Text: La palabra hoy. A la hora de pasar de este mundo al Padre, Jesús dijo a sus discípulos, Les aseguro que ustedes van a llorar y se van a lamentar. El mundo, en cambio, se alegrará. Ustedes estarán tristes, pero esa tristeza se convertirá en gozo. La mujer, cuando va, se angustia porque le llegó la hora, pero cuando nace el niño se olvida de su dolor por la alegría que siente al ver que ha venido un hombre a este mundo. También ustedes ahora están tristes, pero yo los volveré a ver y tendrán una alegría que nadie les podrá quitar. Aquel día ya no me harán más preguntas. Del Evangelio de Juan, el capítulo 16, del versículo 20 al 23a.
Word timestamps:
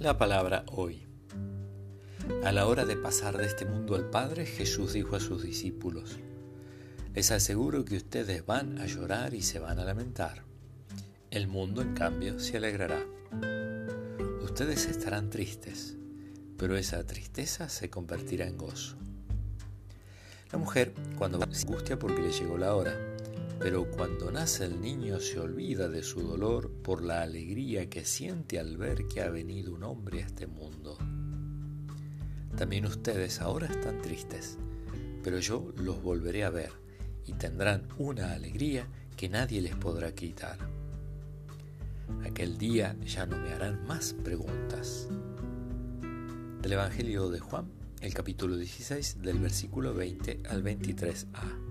La 0.00 0.16
palabra 0.16 0.64
hoy. 0.68 1.06
A 2.42 2.52
la 2.52 2.66
hora 2.66 2.86
de 2.86 2.96
pasar 2.96 3.36
de 3.36 3.44
este 3.44 3.66
mundo 3.66 3.96
al 3.96 4.08
Padre, 4.08 4.46
Jesús 4.46 4.94
dijo 4.94 5.14
a 5.14 5.20
sus 5.20 5.42
discípulos, 5.42 6.18
Les 7.12 7.30
aseguro 7.30 7.84
que 7.84 7.98
ustedes 7.98 8.46
van 8.46 8.78
a 8.78 8.86
llorar 8.86 9.34
y 9.34 9.42
se 9.42 9.58
van 9.58 9.78
a 9.78 9.84
lamentar. 9.84 10.44
El 11.30 11.48
mundo, 11.48 11.82
en 11.82 11.92
cambio, 11.92 12.40
se 12.40 12.56
alegrará. 12.56 13.04
Ustedes 14.42 14.86
estarán 14.86 15.28
tristes, 15.28 15.98
pero 16.56 16.78
esa 16.78 17.04
tristeza 17.04 17.68
se 17.68 17.90
convertirá 17.90 18.46
en 18.46 18.56
gozo. 18.56 18.96
La 20.50 20.58
mujer, 20.58 20.94
cuando 21.18 21.38
va, 21.38 21.46
se 21.50 21.66
angustia 21.66 21.98
porque 21.98 22.22
le 22.22 22.32
llegó 22.32 22.56
la 22.56 22.74
hora, 22.74 22.96
pero 23.60 23.90
cuando 23.90 24.32
nace 24.32 24.64
el 24.64 24.80
niño 24.80 25.20
se 25.20 25.38
olvida 25.38 25.90
de 25.90 26.02
su 26.02 26.22
dolor 26.22 26.70
por 26.82 27.02
la 27.02 27.20
alegría 27.20 27.90
que 27.90 28.06
siente 28.06 28.58
al 28.58 28.78
ver 28.78 29.06
que 29.06 29.20
ha 29.20 29.28
venido 29.28 29.74
un 29.74 29.82
hombre 29.82 30.22
a 30.22 30.26
este 30.26 30.46
mundo. 30.46 30.96
También 32.56 32.86
ustedes 32.86 33.42
ahora 33.42 33.66
están 33.66 34.00
tristes, 34.00 34.56
pero 35.22 35.38
yo 35.40 35.74
los 35.76 36.02
volveré 36.02 36.44
a 36.44 36.50
ver 36.50 36.72
y 37.26 37.34
tendrán 37.34 37.86
una 37.98 38.32
alegría 38.32 38.88
que 39.14 39.28
nadie 39.28 39.60
les 39.60 39.76
podrá 39.76 40.14
quitar. 40.14 40.56
Aquel 42.24 42.56
día 42.56 42.96
ya 43.04 43.26
no 43.26 43.36
me 43.36 43.52
harán 43.52 43.86
más 43.86 44.14
preguntas. 44.24 45.06
Del 46.62 46.72
Evangelio 46.72 47.28
de 47.28 47.40
Juan, 47.40 47.70
el 48.00 48.14
capítulo 48.14 48.56
16, 48.56 49.20
del 49.20 49.38
versículo 49.38 49.92
20 49.92 50.44
al 50.48 50.64
23a. 50.64 51.69